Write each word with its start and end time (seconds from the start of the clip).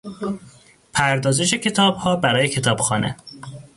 پردازش 0.93 1.53
کتابها 1.53 2.15
برای 2.15 2.47
کتابخانه 2.47 3.17